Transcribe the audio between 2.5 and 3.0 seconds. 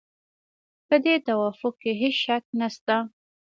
نشته.